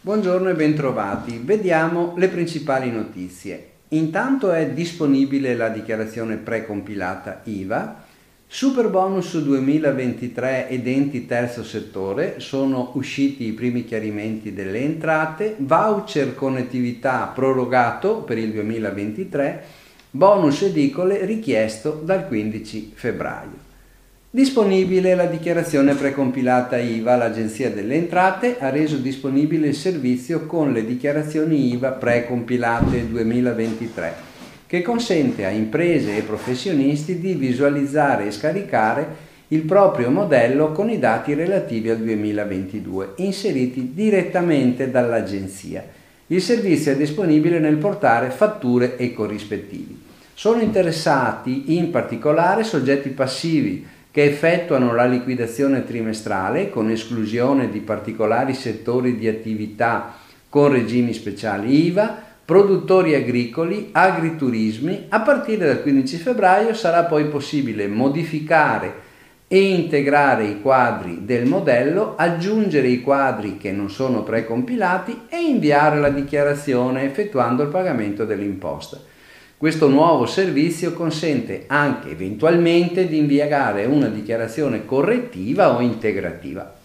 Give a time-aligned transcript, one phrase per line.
[0.00, 1.40] Buongiorno e bentrovati.
[1.40, 3.68] Vediamo le principali notizie.
[3.90, 8.02] Intanto è disponibile la dichiarazione precompilata IVA.
[8.48, 16.34] Super bonus 2023 ed enti terzo settore sono usciti i primi chiarimenti delle entrate, voucher
[16.34, 19.62] connettività prorogato per il 2023,
[20.10, 23.69] bonus edicole richiesto dal 15 febbraio.
[24.32, 30.86] Disponibile la dichiarazione precompilata IVA, l'Agenzia delle Entrate ha reso disponibile il servizio con le
[30.86, 34.14] dichiarazioni IVA precompilate 2023,
[34.68, 39.06] che consente a imprese e professionisti di visualizzare e scaricare
[39.48, 45.84] il proprio modello con i dati relativi al 2022, inseriti direttamente dall'Agenzia.
[46.28, 50.02] Il servizio è disponibile nel portale Fatture e corrispettivi.
[50.34, 58.54] Sono interessati in particolare soggetti passivi, che effettuano la liquidazione trimestrale con esclusione di particolari
[58.54, 60.16] settori di attività
[60.48, 67.86] con regimi speciali IVA, produttori agricoli, agriturismi, a partire dal 15 febbraio sarà poi possibile
[67.86, 69.08] modificare
[69.46, 76.00] e integrare i quadri del modello, aggiungere i quadri che non sono precompilati e inviare
[76.00, 79.09] la dichiarazione effettuando il pagamento dell'imposta.
[79.60, 86.76] Questo nuovo servizio consente anche eventualmente di inviare una dichiarazione correttiva o integrativa.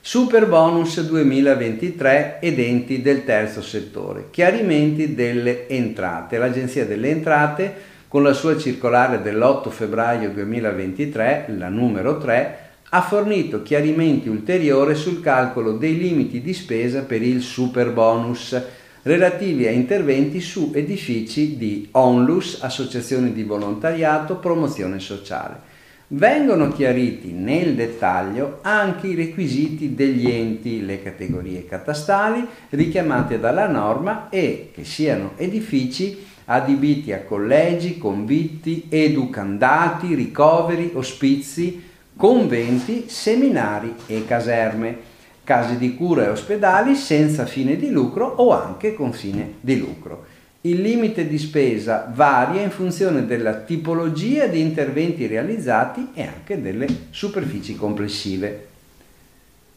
[0.00, 4.30] Super bonus 2023 ed enti del terzo settore.
[4.32, 6.38] Chiarimenti delle entrate.
[6.38, 7.72] L'Agenzia delle Entrate
[8.08, 15.20] con la sua circolare dell'8 febbraio 2023, la numero 3, ha fornito chiarimenti ulteriori sul
[15.20, 18.60] calcolo dei limiti di spesa per il super bonus
[19.02, 25.76] relativi a interventi su edifici di onlus, associazioni di volontariato, promozione sociale.
[26.08, 34.28] Vengono chiariti nel dettaglio anche i requisiti degli enti, le categorie catastali richiamate dalla norma
[34.30, 41.82] e che siano edifici adibiti a collegi, convitti, educandati, ricoveri, ospizi,
[42.16, 45.07] conventi, seminari e caserme
[45.48, 50.26] case di cura e ospedali senza fine di lucro o anche con fine di lucro.
[50.60, 56.86] Il limite di spesa varia in funzione della tipologia di interventi realizzati e anche delle
[57.08, 58.66] superfici complessive.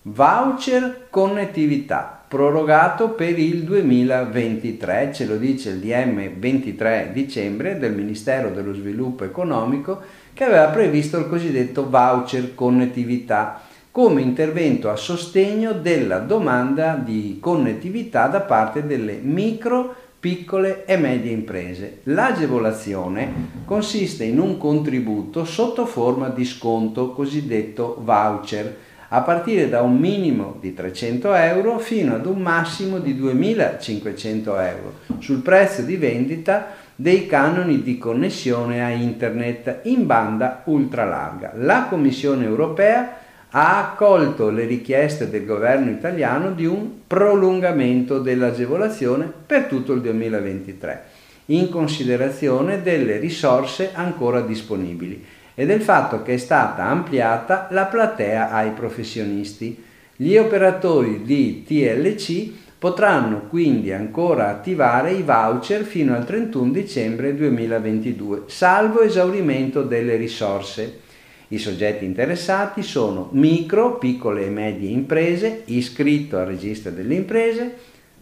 [0.02, 8.50] Voucher connettività prorogato per il 2023, ce lo dice il DM 23 dicembre del Ministero
[8.50, 10.02] dello Sviluppo Economico
[10.34, 18.28] che aveva previsto il cosiddetto voucher connettività come intervento a sostegno della domanda di connettività
[18.28, 22.00] da parte delle micro, piccole e medie imprese.
[22.04, 28.78] L'agevolazione consiste in un contributo sotto forma di sconto cosiddetto voucher
[29.10, 34.94] a partire da un minimo di 300 euro fino ad un massimo di 2.500 euro
[35.20, 41.54] sul prezzo di vendita dei canoni di connessione a internet in banda ultralarga.
[41.56, 43.18] La Commissione europea
[43.54, 51.04] ha accolto le richieste del governo italiano di un prolungamento dell'agevolazione per tutto il 2023,
[51.48, 55.22] in considerazione delle risorse ancora disponibili
[55.54, 59.84] e del fatto che è stata ampliata la platea ai professionisti.
[60.16, 68.44] Gli operatori di TLC potranno quindi ancora attivare i voucher fino al 31 dicembre 2022,
[68.46, 71.10] salvo esaurimento delle risorse.
[71.52, 77.70] I soggetti interessati sono micro, piccole e medie imprese, iscritto al registro delle imprese,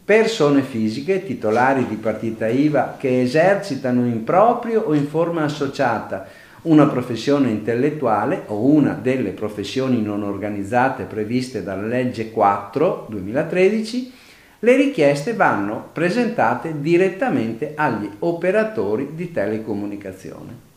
[0.04, 6.28] persone fisiche titolari di partita IVA che esercitano in proprio o in forma associata
[6.64, 14.12] una professione intellettuale o una delle professioni non organizzate previste dalla legge 4 2013,
[14.58, 20.69] le richieste vanno presentate direttamente agli operatori di telecomunicazione.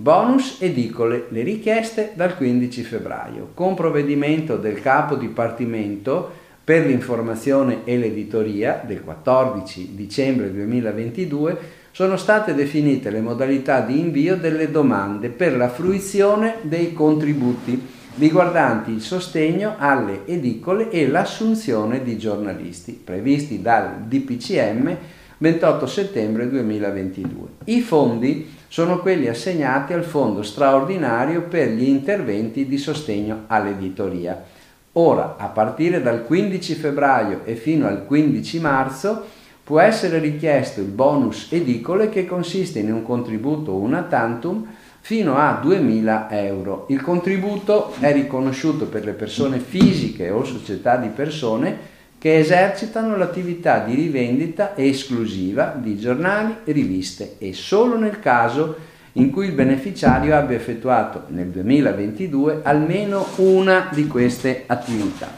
[0.00, 3.50] Bonus edicole le richieste dal 15 febbraio.
[3.52, 6.32] Con provvedimento del capo dipartimento
[6.64, 11.58] per l'informazione e l'editoria del 14 dicembre 2022
[11.90, 17.86] sono state definite le modalità di invio delle domande per la fruizione dei contributi
[18.16, 24.96] riguardanti il sostegno alle edicole e l'assunzione di giornalisti previsti dal DPCM
[25.42, 27.48] 28 settembre 2022.
[27.64, 34.44] I fondi sono quelli assegnati al Fondo straordinario per gli interventi di sostegno all'editoria.
[34.92, 39.24] Ora, a partire dal 15 febbraio e fino al 15 marzo,
[39.64, 44.66] può essere richiesto il bonus edicole che consiste in un contributo una tantum
[45.00, 46.84] fino a 2.000 euro.
[46.90, 53.78] Il contributo è riconosciuto per le persone fisiche o società di persone che esercitano l'attività
[53.78, 58.76] di rivendita esclusiva di giornali riviste e solo nel caso
[59.12, 65.34] in cui il beneficiario abbia effettuato nel 2022 almeno una di queste attività.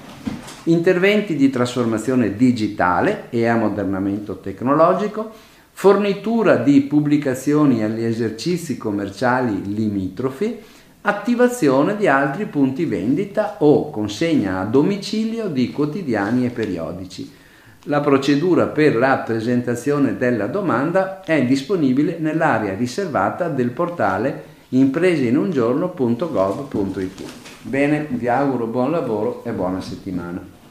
[0.65, 5.31] Interventi di trasformazione digitale e ammodernamento tecnologico,
[5.71, 10.59] fornitura di pubblicazioni agli esercizi commerciali limitrofi,
[11.03, 17.29] attivazione di altri punti vendita o consegna a domicilio di quotidiani e periodici.
[17.87, 27.23] La procedura per la presentazione della domanda è disponibile nell'area riservata del portale impreseinungiorno.gov.it.
[27.63, 30.62] Bene, vi auguro buon lavoro e buona settimana.